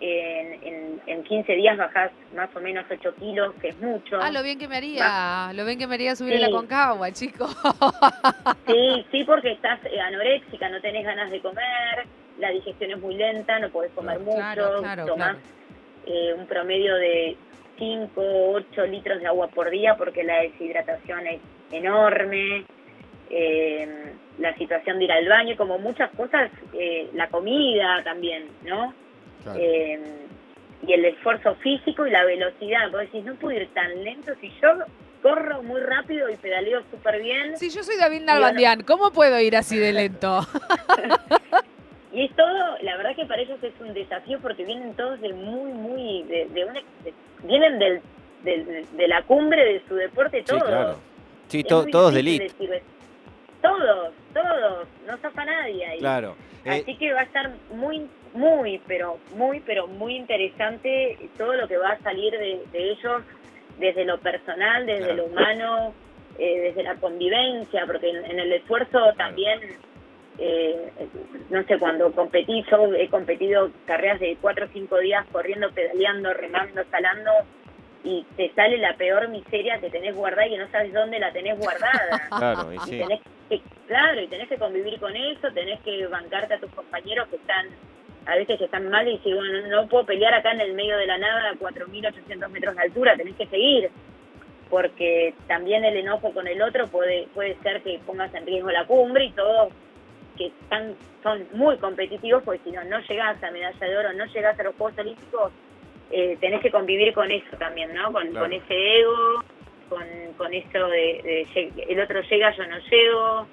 en, 0.00 1.00
en, 1.06 1.22
15 1.24 1.52
días 1.52 1.76
bajas 1.76 2.10
más 2.34 2.48
o 2.56 2.60
menos 2.60 2.86
8 2.90 3.14
kilos, 3.16 3.54
que 3.60 3.68
es 3.68 3.78
mucho. 3.80 4.18
Ah, 4.20 4.30
lo 4.30 4.42
bien 4.42 4.58
que 4.58 4.66
me 4.66 4.76
haría, 4.76 5.52
lo 5.54 5.64
bien 5.66 5.78
que 5.78 5.86
me 5.86 5.94
haría 5.94 6.16
subir 6.16 6.36
a 6.36 6.48
la 6.48 6.50
concagua, 6.50 7.12
chico. 7.12 7.46
sí, 8.66 9.06
sí, 9.10 9.24
porque 9.24 9.52
estás 9.52 9.78
eh, 9.84 10.00
anoréxica, 10.00 10.68
no 10.70 10.80
tenés 10.80 11.04
ganas 11.04 11.30
de 11.30 11.40
comer, 11.40 12.06
la 12.38 12.50
digestión 12.50 12.92
es 12.92 12.98
muy 12.98 13.14
lenta, 13.14 13.58
no 13.58 13.68
podés 13.68 13.92
comer 13.92 14.18
mucho, 14.20 14.82
tomás 15.06 15.36
eh, 16.06 16.34
un 16.34 16.46
promedio 16.46 16.94
de 16.94 17.36
5, 17.78 18.12
8 18.52 18.86
litros 18.86 19.20
de 19.20 19.26
agua 19.26 19.48
por 19.48 19.70
día 19.70 19.96
porque 19.96 20.24
la 20.24 20.40
deshidratación 20.40 21.26
es 21.26 21.40
enorme. 21.72 22.64
Eh, 23.30 24.12
la 24.38 24.54
situación 24.56 24.98
de 24.98 25.04
ir 25.04 25.12
al 25.12 25.28
baño, 25.28 25.56
como 25.56 25.78
muchas 25.78 26.10
cosas, 26.10 26.50
eh, 26.72 27.08
la 27.14 27.28
comida 27.28 28.02
también, 28.02 28.48
¿no? 28.64 28.92
Eh, 29.54 30.00
y 30.86 30.92
el 30.92 31.04
esfuerzo 31.04 31.54
físico 31.56 32.06
y 32.06 32.10
la 32.10 32.24
velocidad. 32.24 32.90
Vos 32.90 33.02
decís, 33.02 33.24
no 33.24 33.34
puedo 33.36 33.56
ir 33.56 33.68
tan 33.72 34.02
lento 34.02 34.32
si 34.40 34.50
yo 34.60 34.68
corro 35.22 35.62
muy 35.62 35.80
rápido 35.80 36.28
y 36.30 36.36
pedaleo 36.36 36.82
súper 36.90 37.22
bien. 37.22 37.56
Si 37.56 37.70
yo 37.70 37.82
soy 37.82 37.96
David 37.98 38.22
Nalbandián, 38.22 38.82
¿cómo 38.82 39.12
puedo 39.12 39.38
ir 39.38 39.56
así 39.56 39.78
de 39.78 39.92
lento? 39.92 40.40
y 42.12 42.24
es 42.24 42.34
todo, 42.34 42.78
la 42.82 42.96
verdad 42.96 43.14
que 43.14 43.26
para 43.26 43.42
ellos 43.42 43.62
es 43.62 43.74
un 43.80 43.92
desafío 43.92 44.38
porque 44.40 44.64
vienen 44.64 44.94
todos 44.94 45.20
de 45.20 45.32
muy, 45.34 45.72
muy, 45.72 46.22
de, 46.24 46.46
de, 46.46 46.82
vienen 47.44 47.78
del, 47.78 48.00
de 48.42 49.08
la 49.08 49.22
cumbre 49.22 49.64
de 49.64 49.82
su 49.86 49.94
deporte, 49.94 50.42
todos. 50.42 50.96
Sí, 51.48 51.62
todos 51.62 52.14
de 52.14 52.20
elite. 52.20 52.52
Todos, 53.60 54.12
todos, 54.32 54.88
no 55.06 55.16
zafa 55.18 55.44
nadie 55.44 55.86
ahí. 55.86 55.98
Claro. 55.98 56.36
Eh, 56.64 56.82
Así 56.82 56.96
que 56.96 57.12
va 57.12 57.20
a 57.20 57.24
estar 57.24 57.50
muy, 57.70 58.08
muy, 58.34 58.80
pero 58.86 59.18
muy, 59.34 59.60
pero 59.60 59.86
muy 59.86 60.16
interesante 60.16 61.18
todo 61.36 61.54
lo 61.54 61.68
que 61.68 61.76
va 61.76 61.90
a 61.90 61.98
salir 62.00 62.32
de, 62.32 62.62
ellos 62.72 63.22
desde 63.78 64.04
lo 64.04 64.18
personal, 64.18 64.86
desde 64.86 65.14
lo 65.14 65.26
humano, 65.26 65.94
eh, 66.38 66.60
desde 66.60 66.82
la 66.82 66.96
convivencia, 66.96 67.84
porque 67.86 68.10
en, 68.10 68.38
el 68.38 68.52
esfuerzo 68.52 68.98
también, 69.16 69.60
eh, 70.38 70.90
no 71.48 71.62
sé, 71.64 71.78
cuando 71.78 72.12
competí, 72.12 72.64
yo 72.70 72.94
he 72.94 73.08
competido 73.08 73.70
carreras 73.86 74.20
de 74.20 74.36
cuatro 74.40 74.66
o 74.66 74.68
cinco 74.68 74.98
días 74.98 75.26
corriendo, 75.32 75.70
pedaleando, 75.70 76.32
remando, 76.34 76.82
salando, 76.90 77.30
y, 78.04 78.24
te 78.36 78.52
sale 78.54 78.78
la 78.78 78.94
peor 78.94 79.28
miseria 79.28 79.78
que 79.78 79.90
tenés 79.90 80.14
guardada 80.14 80.46
y 80.46 80.50
que 80.50 80.58
no 80.58 80.70
sabes 80.70 80.92
dónde 80.92 81.18
la 81.18 81.32
tenés 81.32 81.58
guardada. 81.58 82.28
claro, 82.38 82.72
y 82.72 82.78
sí. 82.80 82.98
tenés 82.98 83.20
que, 83.48 83.60
claro, 83.86 84.20
y 84.20 84.26
tenés 84.28 84.48
que 84.48 84.58
convivir 84.58 84.98
con 84.98 85.14
eso, 85.14 85.52
tenés 85.52 85.80
que 85.80 86.06
bancarte 86.06 86.54
a 86.54 86.60
tus 86.60 86.70
compañeros 86.72 87.28
que 87.28 87.36
están, 87.36 87.66
a 88.26 88.36
veces 88.36 88.58
que 88.58 88.64
están 88.64 88.88
mal 88.88 89.06
y 89.08 89.16
decir, 89.16 89.34
bueno, 89.34 89.66
no 89.68 89.88
puedo 89.88 90.06
pelear 90.06 90.34
acá 90.34 90.52
en 90.52 90.60
el 90.60 90.74
medio 90.74 90.96
de 90.96 91.06
la 91.06 91.18
nada 91.18 91.50
a 91.50 91.54
4.800 91.54 92.48
metros 92.48 92.76
de 92.76 92.82
altura, 92.82 93.16
tenés 93.16 93.36
que 93.36 93.46
seguir, 93.46 93.90
porque 94.68 95.34
también 95.46 95.84
el 95.84 95.96
enojo 95.96 96.32
con 96.32 96.46
el 96.46 96.62
otro 96.62 96.86
puede, 96.86 97.26
puede 97.34 97.56
ser 97.62 97.82
que 97.82 98.00
pongas 98.06 98.32
en 98.34 98.46
riesgo 98.46 98.70
la 98.70 98.86
cumbre 98.86 99.24
y 99.24 99.32
todos 99.32 99.72
que 100.38 100.46
están, 100.46 100.94
son 101.22 101.46
muy 101.52 101.76
competitivos, 101.76 102.42
porque 102.44 102.62
si 102.64 102.70
no, 102.70 102.82
no 102.84 103.00
llegás 103.00 103.42
a 103.42 103.50
medalla 103.50 103.86
de 103.86 103.98
oro, 103.98 104.12
no 104.14 104.24
llegás 104.26 104.58
a 104.58 104.62
los 104.62 104.74
Juegos 104.76 104.98
Olímpicos, 104.98 105.52
eh, 106.10 106.36
tenés 106.40 106.60
que 106.60 106.70
convivir 106.70 107.12
con 107.14 107.30
eso 107.30 107.56
también, 107.58 107.94
¿no? 107.94 108.12
Con, 108.12 108.32
con 108.32 108.52
ese 108.52 109.00
ego, 109.00 109.44
con, 109.88 110.06
con 110.36 110.52
eso 110.54 110.88
de, 110.88 111.46
el 111.88 112.00
otro 112.00 112.20
llega, 112.22 112.56
yo 112.56 112.66
no 112.66 112.78
llego. 112.78 113.46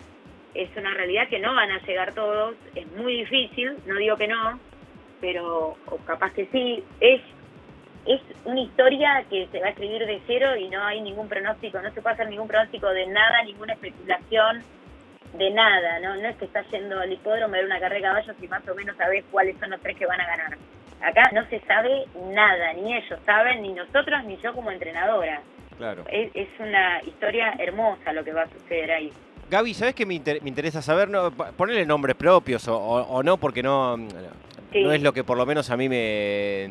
Es 0.53 0.69
una 0.75 0.93
realidad 0.93 1.27
que 1.27 1.39
no 1.39 1.53
van 1.53 1.69
a 1.69 1.79
llegar 1.85 2.13
todos, 2.13 2.55
es 2.73 2.87
muy 2.93 3.17
difícil, 3.17 3.77
no 3.85 3.95
digo 3.95 4.17
que 4.17 4.27
no, 4.27 4.59
pero 5.21 5.77
o 5.85 5.97
capaz 6.05 6.33
que 6.33 6.47
sí. 6.47 6.83
Es, 6.99 7.21
es 8.07 8.21
una 8.45 8.61
historia 8.61 9.23
que 9.29 9.47
se 9.51 9.59
va 9.59 9.67
a 9.67 9.69
escribir 9.69 10.05
de 10.07 10.19
cero 10.25 10.55
y 10.55 10.69
no 10.69 10.83
hay 10.83 11.01
ningún 11.01 11.27
pronóstico, 11.27 11.79
no 11.81 11.91
se 11.91 12.01
puede 12.01 12.15
hacer 12.15 12.29
ningún 12.29 12.47
pronóstico 12.47 12.89
de 12.89 13.05
nada, 13.05 13.43
ninguna 13.43 13.73
especulación 13.73 14.63
de 15.33 15.49
nada, 15.51 15.99
¿no? 15.99 16.15
No 16.15 16.27
es 16.27 16.35
que 16.37 16.45
estás 16.45 16.65
yendo 16.71 16.99
al 16.99 17.11
hipódromo 17.11 17.53
a 17.53 17.57
ver 17.57 17.65
una 17.65 17.79
carrera 17.79 17.95
de 17.95 18.23
caballos 18.23 18.35
y 18.41 18.47
más 18.47 18.67
o 18.67 18.73
menos 18.73 18.95
sabes 18.97 19.25
cuáles 19.29 19.57
son 19.59 19.69
los 19.69 19.81
tres 19.81 19.95
que 19.97 20.05
van 20.07 20.21
a 20.21 20.25
ganar. 20.25 20.57
Acá 21.01 21.29
no 21.33 21.45
se 21.49 21.59
sabe 21.61 22.05
nada, 22.31 22.73
ni 22.73 22.95
ellos 22.95 23.19
saben, 23.25 23.61
ni 23.61 23.73
nosotros, 23.73 24.23
ni 24.25 24.37
yo 24.37 24.53
como 24.53 24.71
entrenadora. 24.71 25.41
Claro. 25.77 26.03
Es, 26.09 26.31
es 26.33 26.47
una 26.59 27.01
historia 27.03 27.53
hermosa 27.59 28.11
lo 28.13 28.23
que 28.23 28.33
va 28.33 28.43
a 28.43 28.49
suceder 28.49 28.91
ahí. 28.91 29.13
Gaby, 29.49 29.73
¿sabes 29.73 29.95
qué 29.95 30.05
me, 30.05 30.15
interesa 30.15 30.81
saber? 30.81 31.09
No, 31.09 31.31
ponerle 31.31 31.85
nombres 31.85 32.15
propios 32.15 32.67
o, 32.67 33.23
no, 33.23 33.37
porque 33.37 33.63
no, 33.63 33.95
no 33.95 34.07
es 34.71 35.01
lo 35.01 35.13
que 35.13 35.23
por 35.23 35.37
lo 35.37 35.45
menos 35.45 35.69
a 35.69 35.77
mí 35.77 35.87
me, 35.87 36.69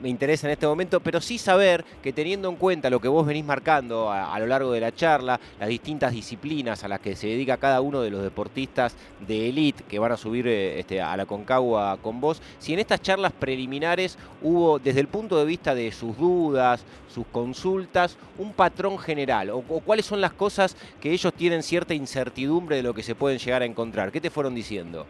me, 0.00 0.08
interesa 0.08 0.46
en 0.46 0.52
este 0.52 0.66
momento, 0.66 1.00
pero 1.00 1.20
sí 1.20 1.36
saber 1.38 1.84
que 2.02 2.12
teniendo 2.12 2.48
en 2.48 2.56
cuenta 2.56 2.88
lo 2.88 3.00
que 3.00 3.08
vos 3.08 3.26
venís 3.26 3.44
marcando 3.44 4.10
a, 4.10 4.38
lo 4.38 4.46
largo 4.46 4.72
de 4.72 4.80
la 4.80 4.94
charla, 4.94 5.38
las 5.60 5.68
distintas 5.68 6.12
disciplinas 6.12 6.84
a 6.84 6.88
las 6.88 7.00
que 7.00 7.16
se 7.16 7.26
dedica 7.26 7.58
cada 7.58 7.80
uno 7.80 8.00
de 8.00 8.10
los 8.10 8.22
deportistas 8.22 8.96
de 9.26 9.48
élite 9.48 9.84
que 9.88 9.98
van 9.98 10.12
a 10.12 10.16
subir 10.16 10.46
eh, 10.48 10.80
este, 10.80 11.00
a 11.00 11.16
la 11.16 11.26
Concagua 11.26 11.98
con 12.00 12.20
vos, 12.20 12.40
si 12.58 12.72
en 12.72 12.78
estas 12.78 13.02
charlas 13.02 13.32
preliminares 13.32 14.18
hubo, 14.42 14.78
desde 14.78 15.00
el 15.00 15.08
punto 15.08 15.38
de 15.38 15.44
vista 15.44 15.74
de 15.74 15.92
sus 15.92 16.16
dudas, 16.16 16.84
sus 17.08 17.26
consultas, 17.26 18.16
un 18.38 18.52
patrón 18.52 18.98
general, 18.98 19.50
o, 19.50 19.58
o 19.58 19.80
cuáles 19.80 20.06
son 20.06 20.20
las 20.20 20.32
cosas 20.32 20.76
que 21.00 21.12
ellos 21.12 21.32
tienen 21.34 21.62
cierta 21.62 21.94
incertidumbre 21.94 22.76
de 22.76 22.82
lo 22.82 22.94
que 22.94 23.02
se 23.02 23.14
pueden 23.14 23.38
llegar 23.38 23.62
a 23.62 23.66
encontrar. 23.66 24.10
¿Qué 24.10 24.20
te 24.20 24.30
fueron 24.30 24.54
diciendo? 24.54 25.06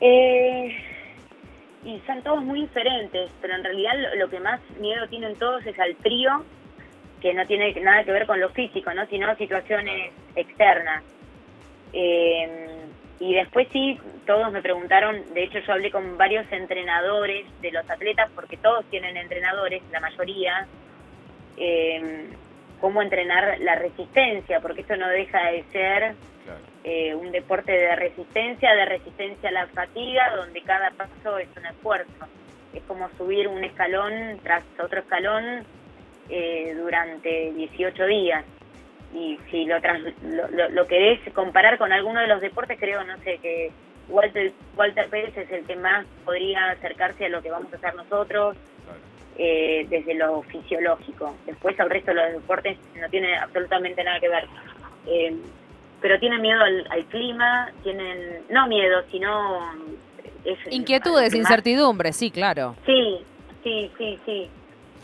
Eh 0.00 0.95
y 1.86 2.02
son 2.04 2.20
todos 2.22 2.42
muy 2.42 2.62
diferentes, 2.62 3.30
pero 3.40 3.54
en 3.54 3.62
realidad 3.62 3.92
lo, 4.16 4.28
que 4.28 4.40
más 4.40 4.60
miedo 4.80 5.06
tienen 5.08 5.36
todos 5.36 5.64
es 5.64 5.78
al 5.78 5.94
frío, 5.94 6.44
que 7.20 7.32
no 7.32 7.46
tiene 7.46 7.72
nada 7.80 8.02
que 8.02 8.10
ver 8.10 8.26
con 8.26 8.40
lo 8.40 8.48
físico, 8.50 8.92
¿no? 8.92 9.06
sino 9.06 9.34
situaciones 9.36 10.12
externas. 10.34 11.04
Eh, 11.92 12.66
y 13.20 13.34
después 13.34 13.68
sí, 13.72 13.98
todos 14.26 14.50
me 14.50 14.62
preguntaron, 14.62 15.32
de 15.32 15.44
hecho 15.44 15.60
yo 15.60 15.72
hablé 15.74 15.92
con 15.92 16.18
varios 16.18 16.50
entrenadores 16.50 17.46
de 17.62 17.70
los 17.70 17.88
atletas, 17.88 18.30
porque 18.34 18.56
todos 18.56 18.84
tienen 18.86 19.16
entrenadores, 19.16 19.80
la 19.92 20.00
mayoría, 20.00 20.66
eh, 21.56 22.26
cómo 22.80 23.00
entrenar 23.00 23.60
la 23.60 23.76
resistencia, 23.76 24.60
porque 24.60 24.80
esto 24.80 24.96
no 24.96 25.08
deja 25.08 25.52
de 25.52 25.64
ser 25.70 26.14
eh, 26.88 27.16
un 27.16 27.32
deporte 27.32 27.72
de 27.72 27.96
resistencia, 27.96 28.72
de 28.72 28.84
resistencia 28.84 29.48
a 29.48 29.52
la 29.52 29.66
fatiga, 29.66 30.36
donde 30.36 30.62
cada 30.62 30.92
paso 30.92 31.36
es 31.38 31.48
un 31.56 31.66
esfuerzo. 31.66 32.28
Es 32.72 32.82
como 32.84 33.10
subir 33.18 33.48
un 33.48 33.64
escalón 33.64 34.38
tras 34.44 34.62
otro 34.80 35.00
escalón 35.00 35.64
eh, 36.28 36.76
durante 36.78 37.52
18 37.54 38.06
días. 38.06 38.44
Y 39.12 39.36
si 39.50 39.64
lo, 39.64 39.80
lo, 39.80 40.68
lo, 40.68 40.86
querés 40.86 41.18
comparar 41.34 41.76
con 41.76 41.92
alguno 41.92 42.20
de 42.20 42.28
los 42.28 42.40
deportes, 42.40 42.78
creo, 42.78 43.02
no 43.02 43.18
sé, 43.18 43.38
que 43.38 43.72
Walter, 44.08 44.52
Walter 44.76 45.08
Pérez 45.08 45.36
es 45.36 45.50
el 45.50 45.66
que 45.66 45.74
más 45.74 46.06
podría 46.24 46.70
acercarse 46.70 47.26
a 47.26 47.30
lo 47.30 47.42
que 47.42 47.50
vamos 47.50 47.72
a 47.72 47.76
hacer 47.78 47.96
nosotros. 47.96 48.56
Eh, 49.38 49.86
desde 49.90 50.14
lo 50.14 50.42
fisiológico. 50.44 51.36
Después 51.44 51.78
el 51.78 51.90
resto 51.90 52.12
de 52.12 52.14
los 52.14 52.32
deportes 52.40 52.78
no 52.98 53.06
tiene 53.10 53.36
absolutamente 53.36 54.02
nada 54.02 54.18
que 54.18 54.30
ver. 54.30 54.44
Eh, 55.06 55.36
pero 56.00 56.18
tienen 56.18 56.40
miedo 56.40 56.60
al, 56.62 57.04
clima, 57.06 57.70
tienen, 57.82 58.44
no 58.50 58.66
miedo, 58.66 59.02
sino... 59.10 59.60
Inquietudes, 60.70 61.34
incertidumbres, 61.34 62.16
sí, 62.16 62.30
claro. 62.30 62.76
Sí, 62.86 63.18
sí, 63.64 63.90
sí, 63.98 64.18
sí. 64.24 64.48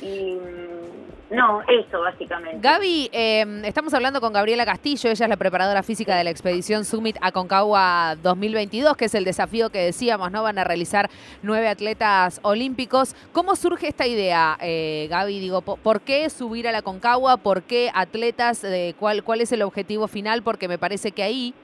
Y 0.00 0.34
mm, 0.34 1.34
no, 1.34 1.62
eso 1.62 2.00
básicamente. 2.00 2.58
Gaby, 2.61 3.08
em, 3.11 3.64
estamos 3.64 3.94
hablando 3.94 4.20
con 4.20 4.34
Gabriela 4.34 4.66
Castillo, 4.66 5.11
ella 5.11 5.25
es 5.25 5.28
la 5.30 5.37
preparadora 5.38 5.82
física 5.82 6.14
de 6.14 6.25
la 6.25 6.30
expedición 6.30 6.84
Summit 6.84 7.16
a 7.22 7.32
Concagua 7.32 8.16
2022, 8.22 8.96
que 8.99 9.06
es 9.06 9.14
el 9.14 9.25
desafío 9.25 9.70
que 9.70 9.78
decíamos, 9.78 10.30
¿no? 10.30 10.42
Van 10.42 10.58
a 10.58 10.64
realizar 10.64 11.08
nueve 11.42 11.68
atletas 11.68 12.38
olímpicos. 12.42 13.16
¿Cómo 13.32 13.56
surge 13.56 13.88
esta 13.88 14.06
idea, 14.06 14.58
eh, 14.61 15.06
Gaby? 15.08 15.40
Digo, 15.40 15.62
¿por 15.62 16.02
qué 16.02 16.28
subir 16.28 16.68
a 16.68 16.72
la 16.72 16.82
Concagua? 16.82 17.38
¿Por 17.38 17.62
qué 17.62 17.90
atletas? 17.94 18.62
Eh, 18.64 18.94
¿cuál, 18.99 19.25
¿Cuál 19.25 19.40
es 19.40 19.52
el 19.52 19.62
objetivo 19.62 20.08
final? 20.08 20.42
Porque 20.42 20.68
me 20.68 20.76
parece 20.76 21.12
que 21.12 21.22
ahí 21.22 21.54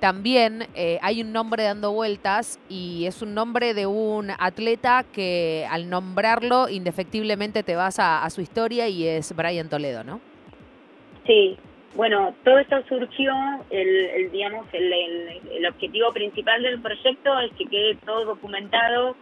también 0.00 0.66
eh, 0.74 0.98
hay 1.02 1.22
un 1.22 1.32
nombre 1.32 1.64
dando 1.64 1.92
vueltas 1.92 2.60
y 2.68 3.06
es 3.06 3.22
un 3.22 3.34
nombre 3.34 3.74
de 3.74 3.86
un 3.86 4.30
atleta 4.38 5.04
que 5.12 5.66
al 5.70 5.88
nombrarlo 5.88 6.68
indefectiblemente 6.68 7.62
te 7.62 7.76
vas 7.76 7.98
a, 7.98 8.28
su 8.30 8.40
historia 8.40 8.88
y 8.88 9.06
es 9.06 9.34
Brian 9.34 9.68
Toledo, 9.68 10.04
¿no? 10.04 10.20
Sí, 11.26 11.56
bueno, 11.94 12.34
todo 12.44 12.58
esto 12.58 12.76
surgió, 12.88 13.32
el, 13.70 14.30
digamos, 14.30 14.66
el, 14.72 14.92
el, 14.92 15.66
objetivo 15.66 16.12
principal 16.12 16.62
del 16.62 16.80
proyecto 16.80 17.38
es 17.40 17.52
que 17.52 17.64
quede 17.64 17.94
todo 18.04 18.26
documentado 18.26 19.16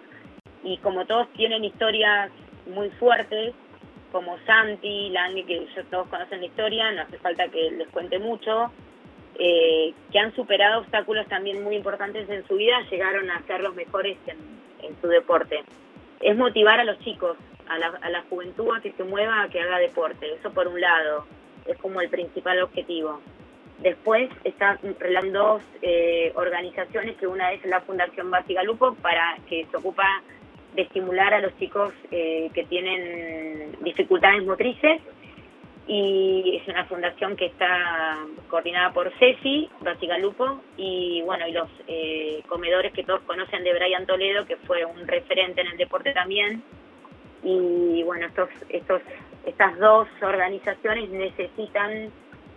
y 0.65 0.79
como 0.79 1.07
todos 1.07 1.29
tienen 1.35 1.65
historias 1.65 2.31
muy 2.67 2.91
fuertes, 2.91 3.55
como 4.11 4.37
Santi, 4.47 5.11
Lange, 5.11 5.45
que 5.45 5.67
todos 5.91 6.09
conocen 6.09 6.41
la 6.41 6.47
historia, 6.47 6.91
no 6.93 7.03
hace 7.03 7.19
falta 7.19 7.49
que 7.49 7.71
les 7.71 7.89
cuente 7.89 8.19
mucho, 8.19 8.71
eh, 9.39 9.93
que 10.13 10.19
han 10.19 10.35
superado 10.35 10.81
obstáculos 10.81 11.27
también 11.27 11.63
muy 11.63 11.77
importantes 11.77 12.29
en 12.29 12.47
su 12.47 12.57
vida, 12.57 12.81
llegaron 12.91 13.31
a 13.31 13.43
ser 13.47 13.61
los 13.61 13.75
mejores 13.75 14.17
en, 14.27 14.97
su 15.01 15.09
deporte. 15.09 15.65
Es 16.21 16.37
motivar 16.37 16.79
a 16.79 16.85
los 16.85 16.99
chicos, 17.01 17.37
a 17.69 17.79
la, 17.79 18.23
juventud 18.29 18.69
a 18.77 18.81
que 18.81 18.93
se 18.93 19.03
mueva, 19.03 19.43
a 19.43 19.49
que 19.49 19.61
haga 19.61 19.79
deporte. 19.79 20.35
Eso 20.35 20.53
por 20.53 20.69
un 20.69 20.81
lado, 20.81 21.25
es 21.67 21.77
como 21.79 22.01
el 22.01 22.11
principal 22.11 22.63
objetivo. 22.63 23.21
Después 23.79 24.31
están 24.45 24.79
dos 25.33 25.63
eh, 25.83 26.33
organizaciones, 26.37 27.17
que 27.17 27.27
una 27.27 27.53
es 27.53 27.65
la 27.65 27.81
Fundación 27.81 28.31
Lupo 28.65 28.95
para 28.97 29.37
que 29.49 29.67
se 29.71 29.77
ocupa 29.77 30.23
de 30.75 30.83
estimular 30.83 31.33
a 31.33 31.41
los 31.41 31.57
chicos 31.59 31.93
eh, 32.11 32.51
que 32.53 32.65
tienen 32.65 33.77
dificultades 33.81 34.45
motrices 34.45 35.01
y 35.87 36.57
es 36.57 36.69
una 36.69 36.87
fundación 36.87 37.37
que 37.37 37.47
está 37.47 38.17
coordinada 38.49 38.93
por 38.93 39.13
Ceci 39.19 39.69
Basigalupo 39.81 40.61
y 40.79 41.21
bueno 41.23 41.47
y 41.47 41.53
los 41.53 41.69
eh, 41.87 42.43
comedores 42.49 42.93
que 42.93 43.05
todos 43.05 43.21
conocen 43.23 43.65
de 43.65 43.75
Brian 43.75 44.07
Toledo 44.07 44.47
que 44.47 44.57
fue 44.57 44.85
un 44.85 45.07
referente 45.07 45.61
en 45.61 45.69
el 45.69 45.77
deporte 45.77 46.13
también. 46.13 46.63
Y 47.43 48.03
bueno 48.05 48.27
estos 48.27 48.49
estos 48.71 49.03
estas 49.45 49.79
dos 49.79 50.09
organizaciones 50.23 51.11
necesitan 51.11 52.11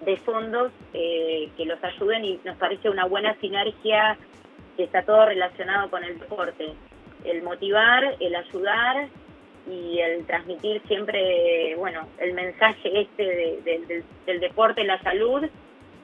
de 0.05 0.17
fondos 0.17 0.71
eh, 0.93 1.49
que 1.57 1.65
los 1.65 1.83
ayuden 1.83 2.23
y 2.23 2.39
nos 2.45 2.55
parece 2.55 2.89
una 2.89 3.05
buena 3.05 3.35
sinergia 3.41 4.17
que 4.77 4.83
está 4.83 5.01
todo 5.01 5.25
relacionado 5.25 5.89
con 5.89 6.03
el 6.03 6.17
deporte. 6.17 6.73
El 7.25 7.41
motivar 7.43 8.15
el 8.21 8.35
ayudar 8.35 9.09
y 9.67 9.99
el 9.99 10.25
transmitir 10.25 10.81
siempre, 10.87 11.75
bueno, 11.75 12.07
el 12.19 12.33
mensaje 12.33 13.01
este 13.01 13.59
del 14.25 14.39
deporte, 14.39 14.83
la 14.83 15.01
salud 15.01 15.43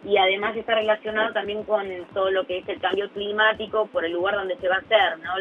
y 0.06 0.18
además 0.18 0.56
está 0.58 0.76
relacionado 0.76 1.32
también 1.32 1.64
con 1.64 1.88
todo 2.14 2.30
lo 2.30 2.46
que 2.46 2.58
es 2.58 2.68
el 2.68 2.80
cambio 2.80 3.10
climático 3.12 3.88
por 3.88 4.04
el 4.04 4.12
lugar 4.12 4.36
donde 4.36 4.58
se 4.58 4.68
va 4.68 4.76
a 4.76 4.80
hacer, 4.80 5.20
¿no? 5.20 5.32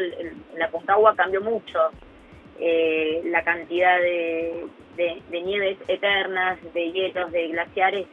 la 0.57 0.69
Concagua 0.69 1.15
cambió 1.15 1.41
mucho, 1.41 1.79
eh, 2.59 3.21
la 3.25 3.43
cantidad 3.43 3.99
de, 3.99 4.65
de, 4.95 5.41
nieves 5.41 5.77
eternas, 5.87 6.59
de 6.73 6.91
hielos, 6.91 7.31
de 7.31 7.47
glaciares 7.49 8.07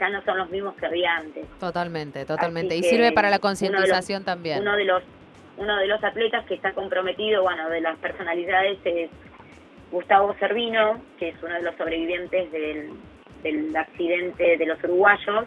ya 0.00 0.08
no 0.08 0.22
son 0.22 0.38
los 0.38 0.50
mismos 0.50 0.74
que 0.76 0.86
había 0.86 1.16
antes. 1.16 1.46
Totalmente, 1.58 2.24
totalmente. 2.24 2.76
y 2.76 2.82
sirve 2.82 3.12
para 3.12 3.30
la 3.30 3.40
concientización 3.40 4.24
también. 4.24 4.60
Uno 4.60 4.76
de 4.76 4.84
los 4.84 5.02
uno 5.58 5.76
de 5.76 5.88
los 5.88 6.02
atletas 6.04 6.46
que 6.46 6.54
está 6.54 6.72
comprometido, 6.72 7.42
bueno, 7.42 7.68
de 7.68 7.80
las 7.80 7.98
personalidades 7.98 8.78
es 8.84 9.10
Gustavo 9.90 10.34
Servino, 10.38 11.00
que 11.18 11.30
es 11.30 11.42
uno 11.42 11.54
de 11.54 11.62
los 11.62 11.74
sobrevivientes 11.76 12.50
del, 12.52 12.90
del 13.42 13.76
accidente 13.76 14.56
de 14.56 14.66
los 14.66 14.82
uruguayos, 14.84 15.44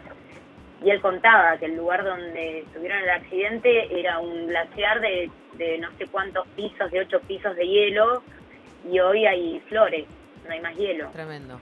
y 0.84 0.90
él 0.90 1.00
contaba 1.00 1.56
que 1.58 1.66
el 1.66 1.76
lugar 1.76 2.02
donde 2.02 2.64
tuvieron 2.74 3.02
el 3.02 3.10
accidente 3.10 4.00
era 4.00 4.18
un 4.18 4.48
glaciar 4.48 5.00
de, 5.00 5.30
de 5.54 5.78
no 5.78 5.88
sé 5.96 6.06
cuántos 6.06 6.46
pisos, 6.48 6.90
de 6.90 7.00
ocho 7.00 7.20
pisos 7.20 7.54
de 7.56 7.66
hielo, 7.66 8.22
y 8.90 8.98
hoy 8.98 9.26
hay 9.26 9.60
flores, 9.68 10.06
no 10.44 10.52
hay 10.52 10.60
más 10.60 10.76
hielo. 10.76 11.10
Tremendo. 11.10 11.60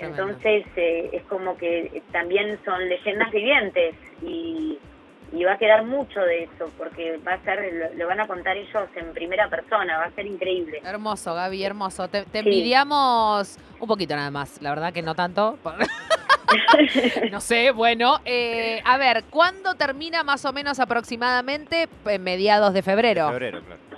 Entonces 0.00 0.64
eh, 0.76 1.10
es 1.12 1.22
como 1.24 1.56
que 1.56 2.02
también 2.12 2.58
son 2.64 2.88
leyendas 2.88 3.30
vivientes 3.32 3.96
y, 4.22 4.78
y, 5.32 5.44
va 5.44 5.52
a 5.52 5.58
quedar 5.58 5.84
mucho 5.84 6.20
de 6.20 6.44
eso 6.44 6.70
porque 6.76 7.18
va 7.26 7.34
a 7.34 7.38
ser, 7.40 7.92
lo, 7.96 8.06
van 8.06 8.20
a 8.20 8.26
contar 8.26 8.56
ellos 8.56 8.88
en 8.96 9.12
primera 9.12 9.48
persona, 9.48 9.98
va 9.98 10.04
a 10.04 10.10
ser 10.10 10.26
increíble. 10.26 10.80
Hermoso, 10.84 11.34
Gaby, 11.34 11.64
hermoso. 11.64 12.08
Te, 12.08 12.24
envidiamos 12.32 13.58
un 13.80 13.88
poquito 13.88 14.14
nada 14.16 14.30
más, 14.30 14.60
la 14.62 14.70
verdad 14.70 14.92
que 14.92 15.02
no 15.02 15.14
tanto. 15.14 15.58
no 17.30 17.40
sé, 17.40 17.70
bueno, 17.72 18.20
eh, 18.24 18.80
a 18.84 18.96
ver, 18.96 19.24
¿cuándo 19.30 19.74
termina 19.74 20.22
más 20.22 20.44
o 20.44 20.52
menos 20.52 20.80
aproximadamente? 20.80 21.88
En 22.06 22.22
mediados 22.22 22.72
de 22.72 22.82
febrero. 22.82 23.28
febrero, 23.28 23.62
claro. 23.62 23.88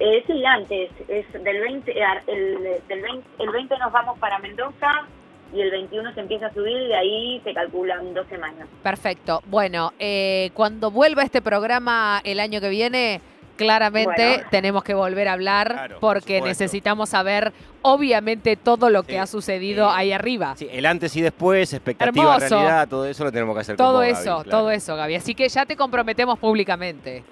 Eh, 0.00 0.22
sí, 0.26 0.44
antes, 0.44 0.90
es 1.08 1.32
del 1.32 1.60
20, 1.60 1.90
eh, 1.90 2.04
el, 2.28 2.62
del 2.86 3.02
20, 3.02 3.28
el 3.40 3.50
20 3.50 3.78
nos 3.78 3.92
vamos 3.92 4.16
para 4.20 4.38
Mendoza 4.38 5.06
y 5.52 5.60
el 5.60 5.70
21 5.70 6.14
se 6.14 6.20
empieza 6.20 6.46
a 6.46 6.54
subir 6.54 6.76
y 6.76 6.88
de 6.88 6.96
ahí 6.96 7.40
se 7.44 7.54
calculan 7.54 8.14
dos 8.14 8.26
semanas. 8.28 8.68
Perfecto. 8.82 9.42
Bueno, 9.46 9.92
eh, 9.98 10.50
cuando 10.54 10.90
vuelva 10.90 11.22
este 11.22 11.40
programa 11.40 12.20
el 12.24 12.40
año 12.40 12.60
que 12.60 12.68
viene, 12.68 13.20
claramente 13.56 14.44
tenemos 14.50 14.84
que 14.84 14.94
volver 14.94 15.28
a 15.28 15.32
hablar 15.32 15.96
porque 16.00 16.40
necesitamos 16.40 17.10
saber, 17.10 17.52
obviamente, 17.82 18.56
todo 18.56 18.90
lo 18.90 19.02
que 19.02 19.18
ha 19.18 19.26
sucedido 19.26 19.90
ahí 19.90 20.12
arriba. 20.12 20.54
Sí, 20.56 20.68
el 20.70 20.86
antes 20.86 21.14
y 21.16 21.22
después, 21.22 21.72
expectativa, 21.72 22.38
realidad, 22.38 22.88
todo 22.88 23.06
eso 23.06 23.24
lo 23.24 23.32
tenemos 23.32 23.54
que 23.54 23.60
hacer. 23.60 23.76
Todo 23.76 24.02
eso, 24.02 24.44
todo 24.44 24.70
eso, 24.70 24.96
Gaby. 24.96 25.16
Así 25.16 25.34
que 25.34 25.48
ya 25.48 25.66
te 25.66 25.76
comprometemos 25.76 26.38
públicamente 26.38 27.24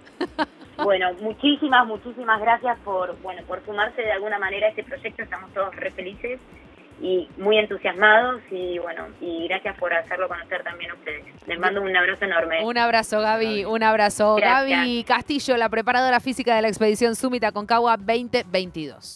Bueno, 0.83 1.13
muchísimas, 1.21 1.87
muchísimas 1.87 2.39
gracias 2.39 2.77
por, 2.79 3.19
bueno, 3.21 3.41
por 3.47 3.63
sumarse 3.65 4.01
de 4.01 4.11
alguna 4.11 4.39
manera 4.39 4.67
a 4.67 4.69
este 4.69 4.83
proyecto. 4.83 5.23
Estamos 5.23 5.53
todos 5.53 5.75
re 5.75 5.91
felices 5.91 6.39
y 7.01 7.27
muy 7.37 7.57
entusiasmados 7.57 8.41
y 8.49 8.79
bueno, 8.79 9.05
y 9.21 9.47
gracias 9.47 9.77
por 9.77 9.93
hacerlo 9.93 10.27
conocer 10.27 10.63
también 10.63 10.91
a 10.91 10.93
ustedes. 10.95 11.25
Les 11.45 11.59
mando 11.59 11.81
un 11.81 11.95
abrazo 11.95 12.25
enorme. 12.25 12.65
Un 12.65 12.77
abrazo, 12.77 13.21
Gaby, 13.21 13.65
un 13.65 13.83
abrazo. 13.83 14.35
Gaby 14.35 15.03
Castillo, 15.03 15.57
la 15.57 15.69
preparadora 15.69 16.19
física 16.19 16.55
de 16.55 16.61
la 16.63 16.67
expedición 16.67 17.15
Súmita 17.15 17.51
Concagua 17.51 17.97
2022. 17.97 19.15